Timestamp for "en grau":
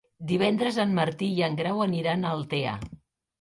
1.49-1.85